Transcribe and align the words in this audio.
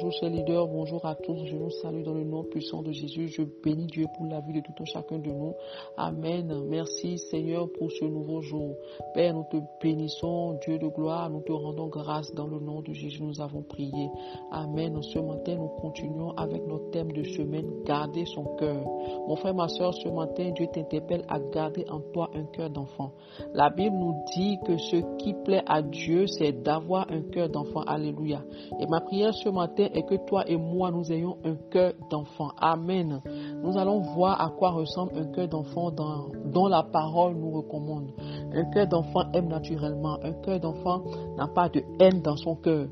bonjour 0.00 0.12
chers 0.12 0.30
leaders, 0.30 0.68
bonjour 0.68 1.04
à 1.04 1.16
tous. 1.16 1.44
Je 1.46 1.56
nous 1.56 1.70
salue 1.70 2.04
dans 2.04 2.14
le 2.14 2.22
nom 2.22 2.44
puissant 2.44 2.82
de 2.82 2.92
Jésus. 2.92 3.26
Je 3.28 3.42
bénis 3.42 3.86
Dieu 3.86 4.06
pour 4.16 4.26
la 4.26 4.38
vie 4.40 4.52
de 4.52 4.60
tout 4.60 4.72
un 4.78 4.84
chacun 4.84 5.18
de 5.18 5.28
nous. 5.28 5.54
Amen. 5.96 6.66
Merci 6.68 7.18
Seigneur 7.18 7.68
pour 7.76 7.90
ce 7.90 8.04
nouveau 8.04 8.40
jour. 8.40 8.76
Père, 9.12 9.34
nous 9.34 9.44
te 9.50 9.56
bénissons, 9.82 10.60
Dieu 10.64 10.78
de 10.78 10.86
gloire. 10.86 11.28
Nous 11.30 11.40
te 11.40 11.50
rendons 11.50 11.88
grâce 11.88 12.32
dans 12.34 12.46
le 12.46 12.60
nom 12.60 12.80
de 12.80 12.92
Jésus. 12.92 13.20
Nous 13.24 13.40
avons 13.40 13.62
prié. 13.62 14.08
Amen. 14.52 15.02
Ce 15.02 15.18
matin, 15.18 15.56
nous 15.56 15.68
continuons 15.80 16.30
avec 16.36 16.64
notre 16.64 16.90
thème 16.90 17.10
de 17.10 17.24
semaine, 17.24 17.82
garder 17.84 18.24
son 18.26 18.44
cœur. 18.56 18.84
Mon 19.26 19.34
frère, 19.34 19.54
ma 19.54 19.66
soeur, 19.66 19.94
ce 19.94 20.08
matin, 20.08 20.52
Dieu 20.54 20.68
t'interpelle 20.72 21.24
à 21.28 21.40
garder 21.40 21.84
en 21.90 22.00
toi 22.12 22.30
un 22.34 22.44
cœur 22.44 22.70
d'enfant. 22.70 23.10
La 23.52 23.68
Bible 23.70 23.96
nous 23.96 24.14
dit 24.36 24.58
que 24.64 24.78
ce 24.78 25.16
qui 25.16 25.34
plaît 25.44 25.64
à 25.66 25.82
Dieu, 25.82 26.28
c'est 26.28 26.52
d'avoir 26.52 27.10
un 27.10 27.22
cœur 27.22 27.48
d'enfant. 27.48 27.80
Alléluia. 27.80 28.44
Et 28.78 28.86
ma 28.86 29.00
prière 29.00 29.34
ce 29.34 29.48
matin 29.48 29.87
est 29.94 30.02
que 30.02 30.14
toi 30.26 30.44
et 30.48 30.56
moi, 30.56 30.90
nous 30.90 31.10
ayons 31.12 31.36
un 31.44 31.56
cœur 31.70 31.92
d'enfant. 32.10 32.50
Amen. 32.58 33.20
Nous 33.62 33.76
allons 33.78 34.00
voir 34.00 34.40
à 34.40 34.50
quoi 34.50 34.70
ressemble 34.70 35.12
un 35.16 35.26
cœur 35.32 35.48
d'enfant 35.48 35.90
dont 35.90 36.68
la 36.68 36.82
parole 36.82 37.36
nous 37.36 37.50
recommande. 37.50 38.10
Un 38.52 38.64
cœur 38.70 38.86
d'enfant 38.86 39.30
aime 39.34 39.48
naturellement. 39.48 40.18
Un 40.22 40.32
cœur 40.32 40.60
d'enfant 40.60 41.02
n'a 41.36 41.48
pas 41.48 41.68
de 41.68 41.82
haine 42.00 42.22
dans 42.22 42.36
son 42.36 42.56
cœur. 42.56 42.86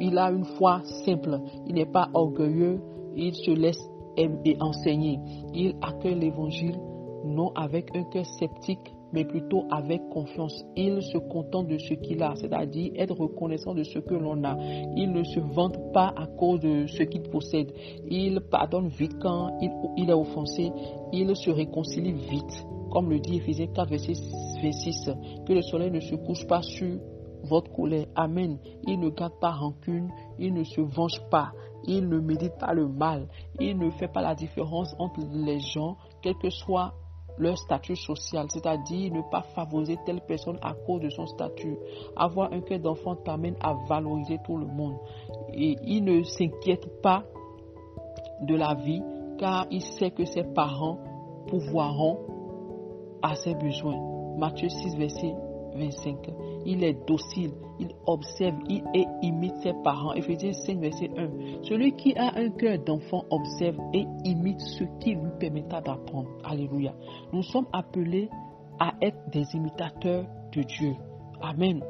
il 0.00 0.18
a 0.18 0.30
une 0.30 0.44
foi 0.44 0.82
simple. 1.04 1.40
Il 1.66 1.74
n'est 1.74 1.86
pas 1.86 2.08
orgueilleux. 2.14 2.80
Il 3.16 3.34
se 3.34 3.50
laisse 3.50 3.88
enseigner. 4.60 5.18
Il 5.52 5.76
accueille 5.82 6.18
l'évangile 6.18 6.78
non 7.24 7.52
avec 7.54 7.94
un 7.96 8.04
cœur 8.04 8.26
sceptique, 8.26 8.94
mais 9.14 9.24
plutôt 9.24 9.64
avec 9.70 10.02
confiance. 10.10 10.64
Il 10.76 11.00
se 11.00 11.16
contente 11.18 11.68
de 11.68 11.78
ce 11.78 11.94
qu'il 11.94 12.22
a, 12.22 12.34
c'est-à-dire 12.34 12.92
être 12.96 13.14
reconnaissant 13.14 13.72
de 13.72 13.84
ce 13.84 14.00
que 14.00 14.14
l'on 14.14 14.42
a. 14.44 14.56
Il 14.96 15.12
ne 15.12 15.22
se 15.22 15.38
vante 15.38 15.92
pas 15.92 16.12
à 16.16 16.26
cause 16.26 16.60
de 16.60 16.86
ce 16.88 17.04
qu'il 17.04 17.22
possède. 17.22 17.72
Il 18.10 18.40
pardonne 18.50 18.88
vite 18.88 19.16
quand 19.22 19.56
il, 19.96 20.10
est 20.10 20.12
offensé. 20.12 20.70
Il 21.12 21.34
se 21.36 21.50
réconcilie 21.50 22.12
vite. 22.12 22.66
Comme 22.90 23.10
le 23.10 23.20
dit 23.20 23.36
Ephésiens 23.36 23.68
4, 23.68 23.88
verset 23.88 24.12
26, 24.62 25.10
que 25.46 25.52
le 25.52 25.62
soleil 25.62 25.90
ne 25.90 26.00
se 26.00 26.16
couche 26.16 26.46
pas 26.46 26.62
sur 26.62 26.98
votre 27.44 27.72
colère. 27.72 28.06
Amen. 28.16 28.58
Il 28.86 28.98
ne 28.98 29.10
garde 29.10 29.38
pas 29.40 29.52
rancune, 29.52 30.10
il 30.38 30.52
ne 30.54 30.64
se 30.64 30.80
venge 30.80 31.20
pas, 31.30 31.52
il 31.86 32.08
ne 32.08 32.18
médite 32.18 32.56
pas 32.58 32.72
le 32.72 32.88
mal, 32.88 33.28
il 33.60 33.78
ne 33.78 33.90
fait 33.90 34.08
pas 34.08 34.22
la 34.22 34.34
différence 34.34 34.94
entre 34.98 35.20
les 35.32 35.60
gens, 35.60 35.96
quel 36.22 36.34
que 36.36 36.50
soit 36.50 36.94
leur 37.38 37.58
statut 37.58 37.96
social, 37.96 38.46
c'est-à-dire 38.50 39.12
ne 39.12 39.22
pas 39.30 39.42
favoriser 39.54 39.98
telle 40.06 40.20
personne 40.20 40.58
à 40.62 40.74
cause 40.74 41.00
de 41.00 41.10
son 41.10 41.26
statut. 41.26 41.76
Avoir 42.16 42.52
un 42.52 42.60
cœur 42.60 42.78
d'enfant 42.78 43.16
t'amène 43.16 43.56
à 43.60 43.74
valoriser 43.88 44.38
tout 44.44 44.56
le 44.56 44.66
monde. 44.66 44.96
Et 45.52 45.76
il 45.82 46.04
ne 46.04 46.22
s'inquiète 46.22 47.00
pas 47.02 47.24
de 48.42 48.54
la 48.54 48.74
vie 48.74 49.02
car 49.38 49.66
il 49.70 49.82
sait 49.82 50.10
que 50.10 50.24
ses 50.24 50.44
parents 50.44 50.98
pourvoiront 51.48 52.18
à 53.22 53.34
ses 53.34 53.54
besoins. 53.54 54.36
Matthieu 54.36 54.68
6, 54.68 54.96
verset 54.96 55.34
25. 55.74 56.30
Il 56.66 56.84
est 56.84 57.06
docile, 57.06 57.52
il 57.78 57.88
observe, 58.06 58.56
il 58.68 58.82
imite 59.22 59.56
ses 59.62 59.72
parents. 59.82 60.14
Ephésiens 60.14 60.52
5, 60.52 60.78
verset 60.78 61.10
1. 61.16 61.62
Celui 61.64 61.92
qui 61.96 62.16
a 62.16 62.36
un 62.36 62.50
cœur 62.50 62.78
d'enfant 62.78 63.24
observe 63.30 63.76
et 63.92 64.06
imite 64.24 64.60
ce 64.60 64.84
qui 65.00 65.14
lui 65.14 65.30
permettra 65.38 65.80
d'apprendre. 65.80 66.28
Alléluia. 66.44 66.94
Nous 67.32 67.42
sommes 67.42 67.66
appelés 67.72 68.28
à 68.78 68.92
être 69.00 69.30
des 69.30 69.44
imitateurs 69.54 70.26
de 70.52 70.62
Dieu. 70.62 70.94
Amen. 71.40 71.82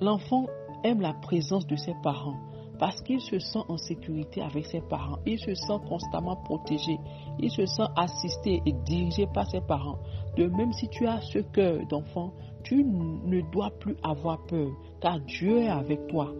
L'enfant 0.00 0.46
aime 0.84 1.00
la 1.00 1.12
présence 1.14 1.66
de 1.66 1.76
ses 1.76 1.94
parents 2.02 2.36
parce 2.78 3.00
qu'il 3.02 3.20
se 3.20 3.38
sent 3.38 3.62
en 3.68 3.76
sécurité 3.76 4.40
avec 4.40 4.66
ses 4.66 4.80
parents. 4.80 5.18
Il 5.26 5.38
se 5.38 5.54
sent 5.54 5.78
constamment 5.88 6.36
protégé. 6.36 6.98
Il 7.40 7.50
se 7.50 7.66
sent 7.66 7.88
assisté 7.96 8.62
et 8.64 8.72
dirigé 8.84 9.26
par 9.26 9.50
ses 9.50 9.60
parents. 9.60 9.98
De 10.36 10.46
même, 10.46 10.72
si 10.72 10.88
tu 10.88 11.06
as 11.06 11.20
ce 11.20 11.40
cœur 11.40 11.84
d'enfant, 11.88 12.32
tu 12.68 12.84
ne 12.84 13.40
dois 13.50 13.70
plus 13.80 13.96
avoir 14.02 14.44
peur, 14.46 14.68
car 15.00 15.18
Dieu 15.20 15.58
est 15.58 15.68
avec 15.68 16.06
toi. 16.08 16.32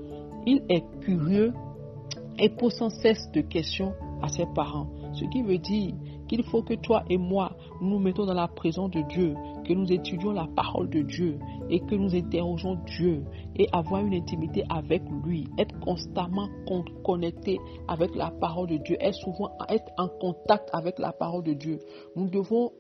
Il 0.47 0.63
est 0.69 0.85
curieux 1.01 1.53
et 2.39 2.51
pose 2.51 2.75
sans 2.75 2.91
cesse 2.91 3.31
de 3.33 3.41
questions 3.41 3.95
à 4.23 4.29
ses 4.29 4.47
parents. 4.55 4.89
Ce 5.15 5.25
qui 5.25 5.43
veut 5.43 5.59
dire 5.59 5.95
qu'il 6.29 6.45
faut 6.45 6.63
que 6.63 6.75
toi 6.75 7.03
et 7.09 7.17
moi 7.17 7.57
nous 7.81 7.89
nous 7.91 7.99
mettons 7.99 8.27
dans 8.27 8.35
la 8.35 8.49
présence 8.49 8.91
de 8.91 9.01
Dieu, 9.09 9.35
que 9.67 9.73
nous 9.73 9.91
étudions 9.91 10.33
la 10.33 10.47
parole 10.55 10.91
de 10.91 11.01
Dieu 11.03 11.39
et 11.71 11.81
que 11.81 11.95
nous 11.95 12.15
interrogeons 12.15 12.79
Dieu 12.87 13.25
et 13.57 13.67
avoir 13.73 14.05
une 14.05 14.15
intimité 14.15 14.65
avec 14.69 15.03
lui, 15.25 15.47
être 15.59 15.79
constamment 15.81 16.49
connecté 17.05 17.59
avec 17.89 18.15
la 18.15 18.31
parole 18.31 18.69
de 18.69 18.77
Dieu, 18.77 18.97
être 19.01 19.15
souvent 19.15 19.51
être 19.69 19.91
en 19.97 20.09
contact 20.09 20.69
avec 20.73 20.99
la 20.99 21.13
parole 21.13 21.45
de 21.45 21.55
Dieu. 21.55 21.79
Nous 22.17 22.29
devons 22.29 22.73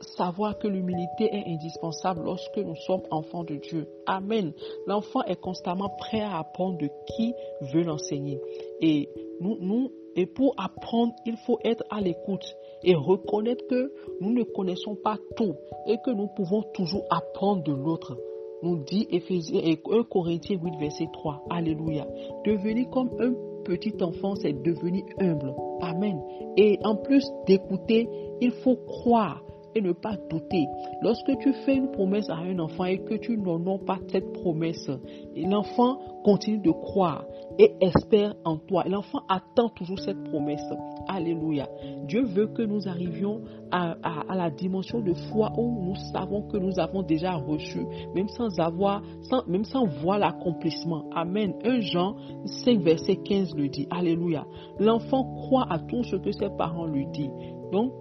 savoir 0.00 0.58
que 0.58 0.68
l'humilité 0.68 1.24
est 1.32 1.46
indispensable 1.46 2.22
lorsque 2.24 2.58
nous 2.58 2.76
sommes 2.76 3.02
enfants 3.10 3.44
de 3.44 3.56
Dieu. 3.56 3.86
Amen. 4.06 4.52
L'enfant 4.86 5.22
est 5.24 5.40
constamment 5.40 5.90
prêt 5.98 6.20
à 6.20 6.38
apprendre 6.38 6.78
de 6.78 6.88
qui 7.16 7.34
veut 7.72 7.82
l'enseigner. 7.82 8.40
Et 8.80 9.08
nous, 9.40 9.56
nous, 9.60 9.90
et 10.14 10.26
pour 10.26 10.54
apprendre, 10.56 11.14
il 11.24 11.36
faut 11.46 11.58
être 11.64 11.84
à 11.90 12.00
l'écoute 12.00 12.56
et 12.82 12.94
reconnaître 12.94 13.66
que 13.68 13.92
nous 14.20 14.32
ne 14.32 14.42
connaissons 14.42 14.96
pas 14.96 15.18
tout 15.36 15.54
et 15.86 15.98
que 16.04 16.10
nous 16.10 16.28
pouvons 16.28 16.62
toujours 16.74 17.04
apprendre 17.10 17.62
de 17.62 17.72
l'autre. 17.72 18.16
Nous 18.62 18.78
dit 18.84 19.06
Ephésiens 19.10 19.60
et 19.62 19.78
1 19.90 20.04
Corinthiens 20.04 20.58
8, 20.62 20.78
verset 20.78 21.08
3. 21.12 21.44
Alléluia. 21.50 22.06
Devenir 22.44 22.88
comme 22.90 23.10
un 23.20 23.34
petit 23.64 23.94
enfant, 24.02 24.34
c'est 24.36 24.54
devenir 24.54 25.04
humble. 25.20 25.54
Amen. 25.82 26.22
Et 26.56 26.78
en 26.82 26.96
plus 26.96 27.30
d'écouter, 27.46 28.08
il 28.40 28.52
faut 28.52 28.76
croire 28.76 29.42
ne 29.80 29.92
pas 29.92 30.16
douter. 30.30 30.66
Lorsque 31.02 31.36
tu 31.38 31.52
fais 31.64 31.76
une 31.76 31.90
promesse 31.90 32.28
à 32.30 32.36
un 32.36 32.58
enfant 32.58 32.84
et 32.84 32.98
que 32.98 33.14
tu 33.14 33.36
n'honores 33.36 33.84
pas 33.84 33.98
cette 34.10 34.32
promesse, 34.32 34.90
l'enfant 35.36 35.98
continue 36.24 36.58
de 36.58 36.70
croire 36.70 37.24
et 37.58 37.72
espère 37.80 38.34
en 38.44 38.58
toi. 38.58 38.84
L'enfant 38.88 39.20
attend 39.28 39.68
toujours 39.70 39.98
cette 39.98 40.22
promesse. 40.24 40.64
Alléluia. 41.08 41.68
Dieu 42.06 42.24
veut 42.24 42.48
que 42.48 42.62
nous 42.62 42.88
arrivions 42.88 43.42
à, 43.70 43.96
la 44.34 44.50
dimension 44.50 45.00
de 45.00 45.14
foi 45.30 45.52
où 45.56 45.84
nous 45.84 45.94
savons 46.12 46.42
que 46.42 46.56
nous 46.56 46.78
avons 46.78 47.02
déjà 47.02 47.34
reçu, 47.34 47.86
même 48.14 48.28
sans 48.28 48.58
avoir, 48.58 49.02
même 49.46 49.64
sans 49.64 49.86
voir 49.86 50.18
l'accomplissement. 50.18 51.04
Amen. 51.14 51.54
1 51.64 51.80
Jean 51.80 52.16
5, 52.44 52.80
verset 52.80 53.16
15 53.16 53.54
le 53.54 53.68
dit. 53.68 53.86
Alléluia. 53.90 54.46
L'enfant 54.78 55.24
croit 55.24 55.66
à 55.70 55.78
tout 55.78 56.02
ce 56.04 56.16
que 56.16 56.32
ses 56.32 56.50
parents 56.56 56.86
lui 56.86 57.06
disent. 57.12 57.30
Donc, 57.72 57.92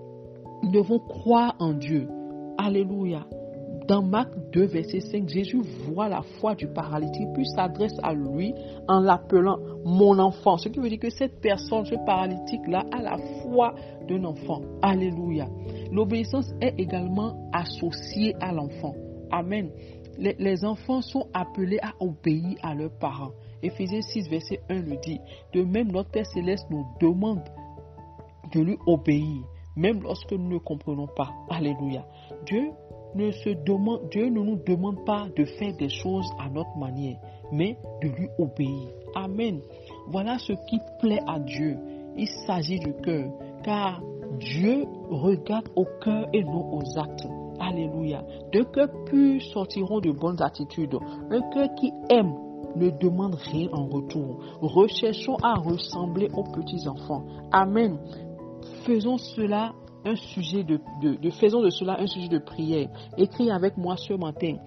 nous 0.66 0.72
devons 0.72 1.00
croire 1.00 1.56
en 1.59 1.74
Dieu. 1.74 2.08
Alléluia. 2.58 3.26
Dans 3.88 4.02
Marc 4.02 4.31
2, 4.52 4.66
verset 4.66 5.00
5, 5.00 5.30
Jésus 5.30 5.62
voit 5.88 6.09
la 6.09 6.24
foi 6.40 6.56
du 6.56 6.68
paralytique, 6.68 7.28
puis 7.36 7.46
s'adresse 7.46 7.96
à 8.02 8.16
lui 8.16 8.52
en 8.88 9.00
l'appelant 9.00 9.59
mon 9.86 10.18
enfant. 10.18 10.58
Ce 10.58 10.70
qui 10.70 10.80
veut 10.80 10.90
dire 10.90 11.00
que 11.00 11.12
cette 11.12 11.40
personne, 11.40 11.86
ce 11.86 11.94
paralytique-là, 12.03 12.84
a 12.92 13.02
la 13.03 13.18
foi 13.44 13.76
d'un 14.08 14.24
enfant. 14.24 14.62
Alléluia. 14.81 15.48
L'obéissance 15.92 16.52
est 16.62 16.74
également 16.80 17.47
associée 17.53 18.34
à 18.42 18.52
l'enfant. 18.52 18.96
Amen. 19.32 19.70
Les, 20.18 20.36
les, 20.40 20.66
enfants 20.66 21.02
sont 21.02 21.28
appelés 21.34 21.80
à 21.84 21.92
obéir 22.00 22.58
à 22.64 22.74
leurs 22.74 22.97
parents. 22.97 23.34
Éphésiens 23.62 24.02
6, 24.02 24.30
verset 24.30 24.62
1 24.70 24.82
le 24.82 24.97
dit. 24.97 25.20
De 25.53 25.62
même, 25.62 25.92
notre 25.92 26.09
Père 26.09 26.26
céleste 26.26 26.66
nous 26.72 26.86
demande 27.00 27.44
de 28.52 28.62
lui 28.62 28.78
obéir 28.88 29.44
même 29.75 30.02
lorsque 30.02 30.31
nous 30.31 30.50
ne 30.50 30.58
comprenons 30.59 31.08
pas. 31.08 31.30
Alléluia. 31.50 32.06
Dieu 32.46 32.72
ne, 33.16 34.30
nous 34.30 34.58
demande 34.66 35.06
pas 35.06 35.28
de 35.36 35.46
faire 35.46 35.76
des 35.78 35.90
choses 35.90 36.28
à 36.40 36.50
notre 36.50 36.78
manière, 36.78 37.17
mais 37.52 37.78
de 38.02 38.09
lui 38.09 38.28
obéir. 38.38 38.90
Amen. 39.16 39.61
Voilà 40.08 40.38
ce 40.40 40.53
qui 40.67 40.79
plaît 41.00 41.22
à 41.28 41.40
Dieu. 41.40 41.78
Il 42.17 42.28
s'agit 42.47 42.79
du 42.79 42.94
cœur, 42.94 43.29
car 43.64 44.02
Dieu 44.40 44.85
regarde 45.09 45.70
au 45.76 45.85
cœur 46.02 46.28
et 46.34 46.44
non 46.44 46.73
aux 46.78 47.00
actes. 47.00 47.28
Alléluia. 47.59 48.23
De 48.52 48.64
cœurs 48.64 48.91
purs 49.05 49.41
sortiront 49.53 50.00
de 50.00 50.11
bonnes 50.11 50.41
attitudes. 50.41 50.97
Un 51.32 51.41
cœur 51.52 51.70
qui 51.76 51.91
aime 52.09 52.34
ne 52.76 52.90
demande 52.90 53.35
rien 53.35 53.70
en 53.72 53.85
retour. 53.88 54.40
Recherchons 54.61 55.38
à 55.41 55.53
ressembler 55.55 56.28
aux 56.34 56.44
petits 56.44 56.88
enfants. 56.88 57.23
Amen 57.52 57.97
faisons 58.85 59.17
cela 59.17 59.73
un 60.06 60.16
sujet 60.16 60.64
de, 60.64 60.79
faisons 61.32 61.62
de 61.62 61.70
cela 61.70 62.00
un 62.00 62.08
sujet 62.08 62.28
de 62.28 62.38
prière. 62.38 62.90
Écris 63.17 63.50
avec 63.50 63.76
moi 63.76 63.97
ce 63.97 64.14
matin, 64.14 64.58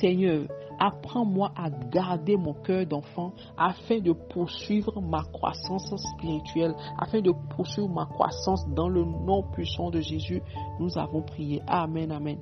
Seigneur, 0.00 0.46
apprends-moi 0.78 1.52
à 1.56 1.68
garder 1.70 2.36
mon 2.36 2.54
cœur 2.54 2.86
d'enfant 2.86 3.32
afin 3.58 3.98
de 3.98 4.12
poursuivre 4.12 5.00
ma 5.00 5.22
croissance 5.24 5.94
spirituelle, 6.14 6.74
afin 6.98 7.20
de 7.20 7.32
poursuivre 7.54 7.88
ma 7.88 8.06
croissance 8.06 8.66
dans 8.74 8.88
le 8.88 9.04
nom 9.04 9.42
puissant 9.52 9.90
de 9.90 10.00
Jésus. 10.00 10.42
Nous 10.80 10.96
avons 10.98 11.22
prié. 11.22 11.62
Amen, 11.66 12.10
amen. 12.10 12.38